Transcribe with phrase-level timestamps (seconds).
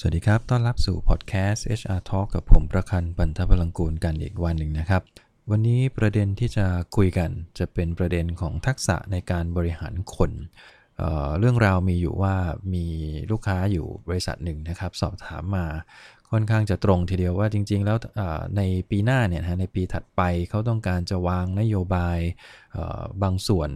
[0.00, 5.02] สวัสดีครับ ต้อนรับสู่พอดแคสต์ HR Talk กับผมประคันปันทพลังกูลกันอีกวันหนึ่งนะครับ
[5.50, 10.30] วันนี้ประเด็นที่จะคุยกันจะเป็นประเด็นของทักษะในการบริหารคน
[10.98, 12.34] เเรื่องราวมีอยู่ว่า
[12.74, 12.86] มี
[13.30, 15.66] ลูกค้าอยู่บริษัทหนึ่งนะครับ สอบถามมา
[16.30, 17.96] ค่อนข้างจะตรงทีเดียวว่าจริง ๆ แล้ว
[18.56, 22.18] ในปีหน้าเนี่ยนะในปีถัดไปเขาต้องการจะวางนโยบาย
[23.22, 23.70] บางส่วน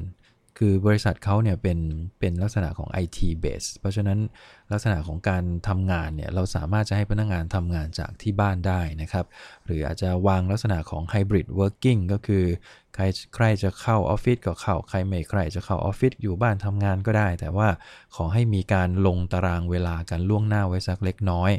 [0.59, 1.79] คือบริษัทเขาเนี่ยเป็น
[2.21, 4.19] เป็นลักษณะของ IT base เพราะฉะนั้น
[4.73, 9.27] ลักษณะของการทำงานเนี่ยเราสามารถจะให้พนักงานทำงานจากที่บ้านได้นะครับ
[9.67, 12.45] หรืออาจจะวางลักษณะของ hybrid working ก็คือ
[12.95, 17.69] ใครใครจะเข้าออฟฟิศก็เข้า ใครไม่ใครจะเข้าออฟฟิศอยู่บ้านทำงานก็ได้ แต่ว่า
[18.17, 21.53] ขอให้มีการลงตารางเวลากันล่วงหน้าไว้สักเล็กน้อย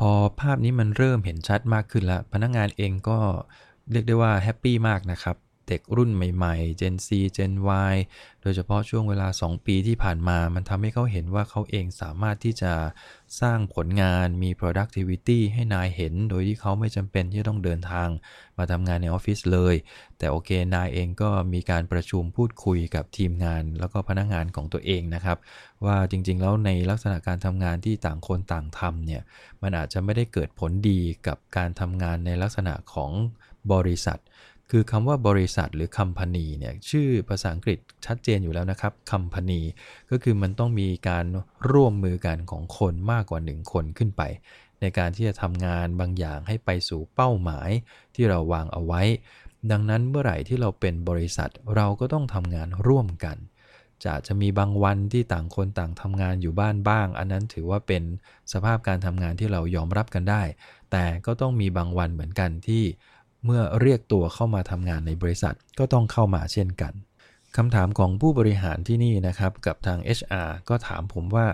[0.00, 3.18] พอภาพนี้มันเริ่มเห็นชัดมากขึ้นแล้วพนักงานเองก็
[3.90, 5.36] เรียกได้ว่า happy มากนะครับ
[5.68, 7.52] เด็กรุ่นใหม่ๆ Gen Z Gen
[7.92, 7.94] Y
[8.42, 12.72] โดยเฉพาะช่วงเวลา 2 ปีที่ผ่านมา มันทำให้เขาเห็นว่าเขาเองสามารถที่จะ
[13.40, 18.08] สร้างผลงานมี productivity ให้นายเห็น โดยที่เขาไม่จำเป็นที่ต้องเดินทาง
[18.58, 19.74] มาทำงานในออฟฟิศเลย
[20.18, 25.38] แต่โอเคนายเองก็มีการประชุมพูดคุยกับทีมงาน แล้วก็พนักงงานของตัวเองนะครับ
[25.84, 29.22] ว่าจริงๆ แล้วในลักษณะการทำงานที่ต่างคนต่างทำเนี่ย
[29.62, 33.12] มันอาจจะไม่ได้เกิดผลดีกับการทำงานในลักษณะของ
[33.72, 34.20] บริษัท
[34.70, 39.60] คือคำว่าบริษัทหรือ company เนี่ยชื่อภาษาอังกฤษชัดเจนอยู่แล้วนะครับ company
[40.10, 41.26] ก็คือมันต้องมีการ
[41.70, 44.22] ร่วมมือกันของคนมากกว่า 1 คนขึ้นไป
[44.80, 47.70] ในการที่จะทำงานบางอย่างให้ไปสู่เป้าหมาย
[48.14, 49.02] ที่เราวางเอาไว้
[49.70, 53.36] ดังนั้นเมื่อไหร่ที่เราเป็นบริษัทเราก็ต้องทำงานร่วมกัน
[54.04, 58.02] จะจะมีบางวันที่ต่างคนต่างทำงานอยู่บ้านบ้าง อันนั้นถือว่าเป็น
[58.52, 60.42] สภาพการทำงานที่เรายอมรับกันได้
[60.92, 62.84] แต่ก็ต้องมีบางวันเหมือนกันที่
[63.46, 66.92] เมื่อเรียกตัวเข้ามาทำงานในบริษัทก็ต้องเข้ามาเช่นกัน
[67.56, 71.46] คำถามของผู้บริหารที่นี่นะครับกับทาง HR ก็ถามผมว่า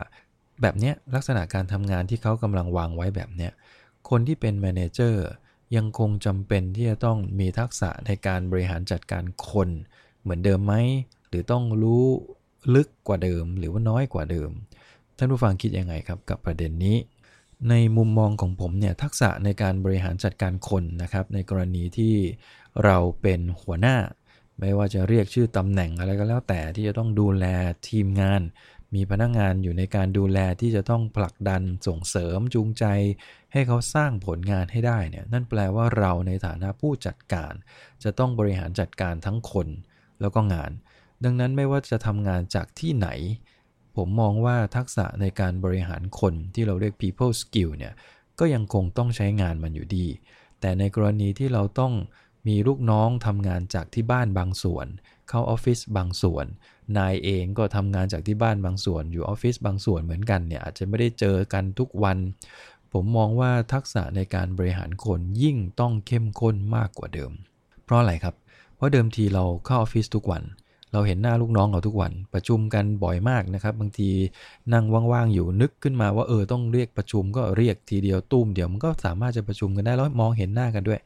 [0.62, 3.52] แบบเนี้ยลักษณะการทำงานที่เขากำลังวางไว้แบบเนี้ย
[4.08, 5.26] คนที่เป็นแมเนเจอร์
[5.76, 9.68] ยังคงจำเป็นที่จะต้องมีทักษะในการบริหารจัดการคน
[10.22, 10.74] เหมือนเดิมไหม
[11.28, 12.04] หรือต้องรู้
[12.74, 14.50] ลึกกว่าเดิมหรือว่าน้อยกว่าเดิม
[15.16, 16.96] ท่านผู้ฟังคิดยังไงครับกับประเด็นนี้
[17.70, 22.14] ในมุมมองของผมเนี่ยทักษะในการบริหารจัดการคนนะครับ ในกรณีที่
[22.84, 23.96] เราเป็นหัวหน้า
[24.60, 27.46] ไม่ว่าจะเรียกชื่อตำแหน่งอะไรก็แล้วแต่ที่จะต้องดูแล
[27.88, 28.42] ทีมงาน
[28.94, 32.84] มีพนักงงานอยู่ในการดูแลที่จะต้องผลักดันส่งเสริมจูงใจ
[33.52, 37.52] ให้เขาสร้างผลงานให้ได้เนี่ยนั่นแปลว่าเราในฐานะผู้จัดการ
[38.02, 39.68] จะต้องบริหารจัดการทั้งคน
[40.20, 40.72] แล้วก็งาน
[41.24, 43.08] ดังนั้นไม่ว่าจะทำงานจากที่ไหน
[43.96, 47.94] ผมมองว่าทักษะในการบริหารคนที่เราเรียก people skill เนี่ย
[48.38, 50.06] ก็ยังคงต้องใช้งานมันอยู่ดี
[50.60, 51.92] แต่ในกรณีที่เราต้อง
[52.48, 54.86] มีลูกน้องทำงานจากที่บ้านบางส่วน
[55.28, 56.46] เข้าออฟฟิศบางส่วน
[56.98, 62.18] นายเองก็ทำงานจากที่บ้านบางส่วน อยู่ออฟฟิศบางส่วนเหมือนกันเนี่ยอาจจะไม่ได้เจอกันทุกวัน
[62.92, 67.32] ผมมองว่าทักษะในการบริหารคนยิ่งต้องเข้มข้นมากกว่าเดิม
[67.84, 68.34] เพราะอะไรครับ
[68.76, 70.42] เพราะเดิมทีเราเข้าออฟฟิศทุกวัน
[70.92, 74.10] เราเห็นหน้าลูกน้องเราทุกวันประชุมกันบ่อยมากนะครับ บางที
[74.72, 81.00] นั่งว่างๆอยู่นึกขึ้นมาว่าเออต้องเรียกประชุมก็เรียกทีเดียวตุ้มเดี๋ยวมันก็สามารถจะประชุมกันได้แล้วมองเห็นหน้ากันด้วย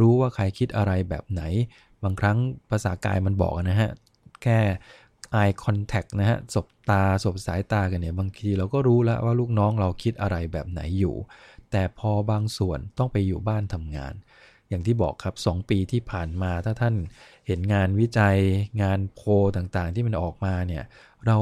[0.00, 1.42] รู้ว่าใครคิดอะไรแบบไหน
[2.02, 2.38] บางครั้ง
[2.70, 3.90] ภาษากายมันบอกนะฮะ
[4.42, 4.58] แค่
[5.40, 11.16] eye contact นะฮะสบตาสบสายตากันเนี่ยบางทีเราก็รู้แล้วว่าลูกน้องเราคิดอะไรแบบไหนอยู่
[11.70, 14.14] แต่พอบางส่วนต้องไปอยู่บ้านทำงาน
[14.72, 16.94] อย่างที่บอกครับ 2 ปีที่ผ่านมาถ้าท่าน
[17.46, 18.36] เห็นงานวิจัย
[18.82, 19.20] งานโพ
[19.56, 20.84] ต่างๆ ที่มันออกมาเนี่ย
[21.26, 21.38] เรา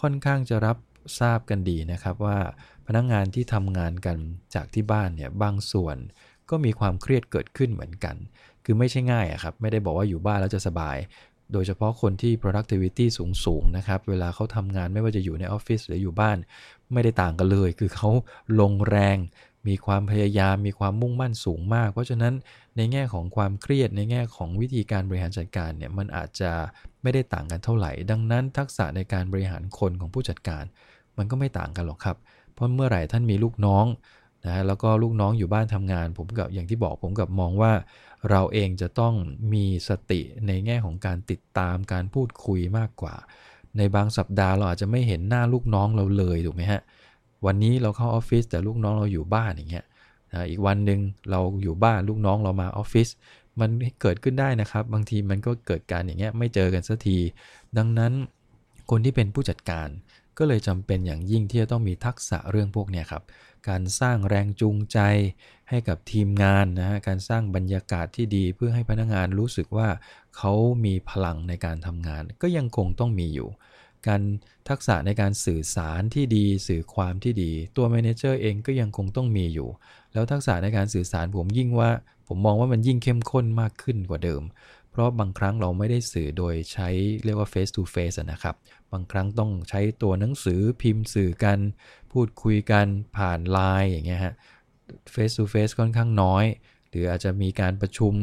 [0.00, 0.76] ค่อนข้างจะรับ
[1.20, 2.38] ทราบกันดีนะครับว่า
[2.86, 4.18] พนักงงานที่ทำงานกัน
[4.54, 5.96] จากที่บ้านเนี่ยบางส่วน
[6.50, 8.16] ก็มีความเครียดเกิดขึ้นเหมือนกัน
[8.64, 10.96] คือไม่ใช่ง่ายอะครับ ไม่ได้บอกว่าอยู่บ้านแล้วจะสบาย
[11.52, 13.06] โดยเฉพาะคนที่ productivity
[13.44, 16.36] สูงๆนะครับ เวลาเขาทำงานไม่ว่าจะอยู่ในออฟฟิศหรืออยู่บ้าน
[16.92, 18.10] ไม่ได้ต่างกันเลย คือเขา
[18.60, 19.16] ลงแรง
[19.68, 22.34] มีความพยายามมีความมุ่งมั่นสูงมาก เพราะฉะนั้น
[22.76, 26.52] ในแง่ของความเครียดในแง่ของวิธีการบริหารจัดการเนี่ยมันอาจจะ
[27.02, 30.64] ไม่ได้ต่างกันเท่าไหร่ ดังนั้นทักษะในการบริหารคนของผู้จัดการ
[31.18, 32.16] มันก็ไม่ต่างกันหรอกครับ
[32.54, 33.86] เพราะเมื่อไหร่ท่านมีลูกน้อง
[34.46, 37.72] นะแล้วก็ลูกน้องอยู่บ้านทำงาน ผมกับอย่างที่บอกผมกับมองว่า
[38.30, 39.14] เราเองจะต้อง
[39.52, 43.14] มีสติในแง่ของการติดตามการพูดคุยมากกว่า
[43.78, 46.80] ในบางสัปดาห์เราอาจจะไม่เห็นหน้าลูกน้องเราเลยถูกไหมฮะ
[47.46, 49.86] วันนี้เราเข้าออฟฟิศแต่ลูกน้องเราอยู่บ้านอย่างเงี้ย
[50.32, 51.00] นะอีกวันหนึ่ง
[51.30, 53.08] เราอยู่บ้านลูกน้องเรามาออฟฟิศ
[53.60, 53.70] มัน
[54.00, 57.18] เกิดขึ้นได้นะครับ บางทีมันก็เกิดการอย่างเงี้ยไม่เจอกันสักที
[57.76, 58.12] ดังนั้น
[58.90, 59.88] คนที่เป็นผู้จัดการ
[60.38, 63.22] ก็เลยจำเป็นอย่างยิ่งที่จะต้องมีทักษะเรื่องพวกนี้ครับ
[63.68, 64.98] การสร้างแรงจูงใจ
[65.70, 69.88] ให้กับทีมงานนะฮะการสร้างบรรยากาศที่ดีเพื่อให้พนักงานรู้สึกว่า
[70.36, 70.52] เขา
[70.84, 73.48] มีพลังในการทำงาน ก็ยังคงต้องมีอยู่
[74.08, 74.22] การ
[74.68, 79.68] ทักษะในการสื่อสารที่ดี สื่อความที่ดี ตัวแมเนเจอร์เองก็ยังคงต้องมีอยู่
[80.12, 81.90] แล้วทักษะในการสื่อสารผมยิ่งว่า
[82.28, 84.42] ผมมองว่ามันยิ่งเข้มข้นมากขึ้นกว่าเดิม
[84.90, 86.88] เพราะบางครั้งเราไม่ได้สื่อโดยใช้
[87.24, 88.56] เรียกว่า face to face นะครับ
[88.92, 91.58] บางครั้งต้องใช้ตัวหนังสือพิมพ์สื่อกัน
[92.12, 92.86] พูดคุยกัน
[93.16, 94.34] ผ่านไลน์อย่างเงี้ยฮะ
[95.14, 96.44] face to face ค่อนข้างน้อย
[96.90, 98.14] หรืออาจจะมีการประชุม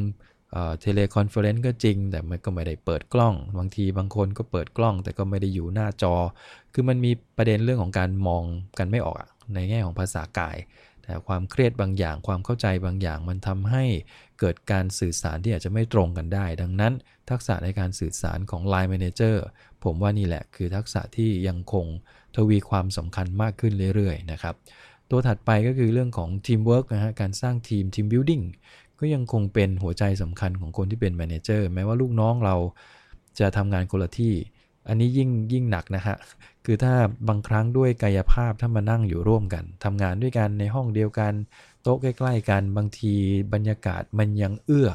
[0.79, 6.13] teleconference ก็จริง แต่มันก็ไม่ได้เปิดกล้อง บางทีบางคนก็เปิดกล้อง แต่ก็ไม่ได้อยู่หน้าจอ
[6.73, 8.43] คือมันมีประเด็นเรื่องของการมอง
[8.77, 9.17] กันไม่ออก
[9.53, 10.57] ในแง่ของภาษากาย
[11.03, 13.83] แต่ความเครียดบางอย่างความเข้าใจบางอย่างมันทำให้
[14.39, 16.93] เกิดการสื่อสารที่อาจจะไม่ตรงกันได้ ดังนั้น
[17.29, 19.35] ทักษะในการสื่อสารของ Line Manager
[19.83, 21.85] ผมว่านี่แหละคือทักษะที่ยังคง
[22.35, 24.55] ทวีความสำคัญมากขึ้นเรื่อยๆนะครับ
[25.11, 28.41] ตัวถัดไปก็คือเรื่องของทีมเวิร์กนะฮะการสร้างทีม team building
[28.99, 32.55] ก็ยังคงเป็นหัวใจสำคัญของคนที่เป็น manager แม้ว่าลูกน้องเรา
[33.39, 34.35] จะทำงานคนละที่
[34.87, 36.17] อันนี้ยิ่งยิ่งหนักนะฮะ
[36.65, 36.93] คือถ้า
[37.27, 41.33] บางครั้งด้วยกายภาพถ้ามานั่งอยู่ร่วมกันทำงานด้วยกันในห้องเดียวกัน
[41.83, 43.13] โต๊ะใกล้ ๆ กันบางที
[43.53, 44.89] บรรยากาศมันยังเอื้อ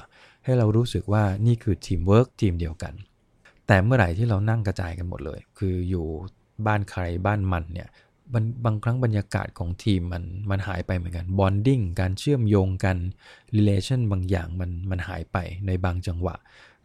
[0.45, 2.95] ให้เรารู้สึกว่านี่คือทีมเวิร์กทีมเดียวกัน
[3.67, 6.07] แต่เมื่อไหร่ที่เรานั่งกระจายกันหมดเลย คืออยู่
[6.67, 7.89] บ้านใครบ้านมันเนี่ย
[8.65, 12.97] บางครั้งบรรยากาศของทีมมันมันหายไปเหมือนกัน bonding การเชื่อมโยงกัน
[13.51, 15.37] relation บางอย่างมันมันหายไป
[15.67, 16.35] ในบางจังหวะ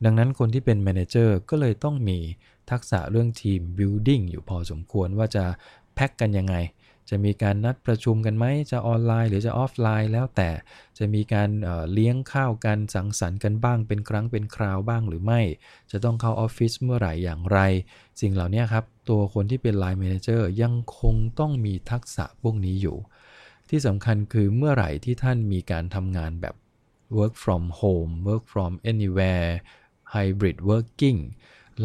[0.06, 2.18] ดังนั้นคนที่เป็น manager ก็เลยต้องมี
[2.72, 5.44] ทักษะเรื่อง team building อยู่พอสมควรว่าจะ
[5.96, 6.56] แพ็กกันยังไง
[7.10, 10.50] จะมีการนัดประชุมกันไหมจะออนไลน์หรือจะออฟไลน์แล้วแต่
[10.98, 11.50] จะมีการ
[11.94, 15.42] เลี้ยงข้าวกันสังสรรค์กันบ้างเป็นครั้งเป็นคราวบ้างหรือไม่
[15.92, 17.60] จะต้องเข้าออฟฟิศเมื่อไหร่อย่างไร
[18.22, 22.98] สิ่งเหล่านี้ครับ ตัวคนที่เป็น Line Manager ยังคงต้องมีทักษะพวกนี้อยู่
[23.70, 26.56] ที่สำคัญคือเมื่อไหร่ที่ท่านมีการทำงานแบบ
[27.18, 29.50] work from home work from anywhere
[30.14, 31.20] hybrid working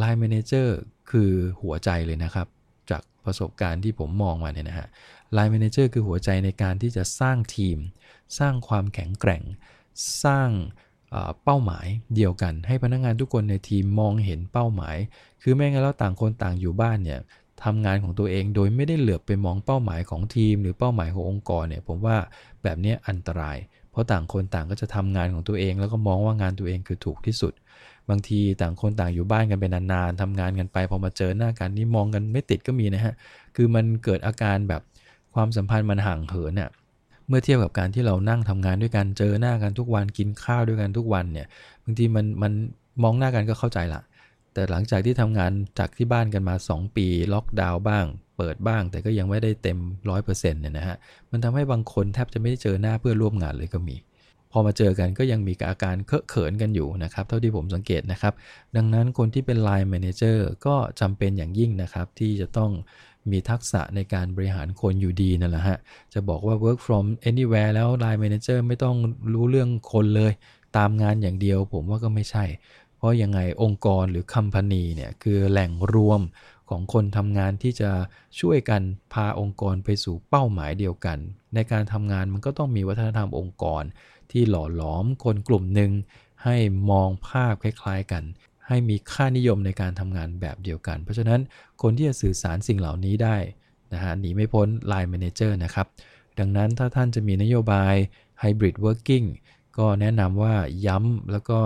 [0.00, 0.69] Line Manager
[1.10, 2.46] คือหัวใจเลยนะครับ
[3.24, 4.88] ประสบการณ์ที่ผมมองมาเนี่ยนะฮะ
[5.36, 7.78] Line Manager คือหัวใจในการที่จะสร้างทีม
[8.38, 9.42] สร้างความแข็งแกร่ง
[10.24, 10.48] สร้าง
[11.44, 14.96] เป้าหมายเดียวกัน ให้พนักงานทุกคนในทีมมองเห็นเป้าหมาย
[15.42, 17.20] คือไม่งั้นแล้วต่างคนต่างอยู่บ้านเนี่ย
[17.64, 22.16] ทำงานของตัวเองโดยไม่ได้เหลือบไปมองเป้าหมายของทีม หรือเป้าหมายขององค์กรเนี่ยผมว่า
[22.62, 23.58] แบบนี้อันตราย
[23.90, 27.52] เพราะต่างคนต่างก็จะทำงานของตัวเอง แล้วก็มองว่างานตัวเองคือถูกที่สุด
[28.10, 33.14] บางทีต่างคนต่างอยู่บ้านกันเป็นนานๆทำงานกันไป พอมาเจอหน้ากันนี่มองกันไม่ติดก็มีนะฮะ
[33.56, 34.82] คือมันเกิดอาการแบบ
[35.34, 36.70] ความสัมพันธ์มันห่างเหินเนี่ย
[37.28, 41.46] เมื่อเทียบกับการที่เรานั่งทำงานด้วยกันเจอหน้ากันทุกวันกินข้าวด้วยกันทุกวันเนี่ย
[41.84, 42.52] บางทีมันมัน
[43.02, 44.00] มองหน้ากันก็เข้าใจละ
[44.52, 48.05] แต่หลังจากที่ทำงานจากที่บ้านกันมา 2 ปี ล็อกดาวน์บ้าง
[48.37, 49.78] เปิดบ้าง แต่ก็ยังไม่ได้เต็ม
[50.10, 50.96] ร้อยเปอร์เซ็นต์เนี่ยนะฮะ
[51.31, 53.96] มันทำให้บางคนแทบจะไม่ได้เจอหน้าเพื่อร่วมงานเลยก็มี
[54.52, 58.34] พอมาเจอกันก็ยังมีอาการเคอะเขินกันอยู่นะครับ เท่าที่ผมสังเกตนะครับ
[58.76, 62.70] ดังนั้นคนที่เป็น Line Manager ก็จำเป็นอย่างยิ่งนะครับ ที่จะต้อง
[63.31, 65.78] มีทักษะในการบริหารคนอยู่ดีนั่นแหละฮะ
[66.14, 68.96] จะบอกว่า work from anywhere แล้ว Line Manager ไม่ต้อง
[69.32, 70.32] รู้เรื่องคนเลย
[70.76, 72.44] ตามงานอย่างเดียวผมว่าก็ไม่ใช่
[72.96, 76.20] เพราะยังไงองค์กรหรือ company เนี่ยคือแหล่งรวม
[76.72, 77.90] ของคนทำงานที่จะ
[78.40, 78.82] ช่วยกัน
[79.12, 81.19] พาองค์กรไปสู่เป้าหมายเดียวกัน
[81.54, 83.82] ในการทำงานมันก็ต้องมีวัฒนธรรมองค์กร
[84.30, 85.92] ที่หล่อหลอมคนกลุ่มหนึ่ง
[86.44, 86.56] ให้
[86.90, 88.22] มองภาพคล้ายๆกัน
[88.66, 91.40] ให้มีค่านิยมในการทำงานแบบเดียวกัน เพราะฉะนั้น
[91.82, 93.36] คนที่จะสื่อสารสิ่งเหล่านี้ได้
[93.92, 95.86] นะฮะหนีไม่พ้น Line Manager นะครับ
[96.38, 97.94] ดังนั้นถ้าท่านจะมีนโยบาย
[98.42, 99.26] Hybrid Working
[99.79, 100.55] ก็แนะนำว่า
[100.86, 101.60] ย้ำแล้วก็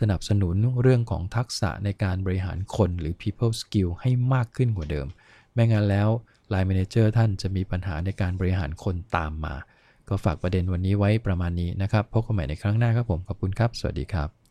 [0.00, 5.06] สนับสนุนเรื่องของทักษะในการบริหารคนหรือ people skill ให้มากขึ้นกว่าเดิม
[5.52, 6.08] ไม่งั้นแล้ว
[6.52, 9.54] Line Manager ท่านจะมีปัญหาในการบริหารคนตามมา
[10.08, 14.45] ก็ฝากประเด็นวันนี้ไว้ประมาณนี้นะครับ พบกันใหม่ในครั้งหน้าครับผม ขอบคุณครับ สวัสดีครับ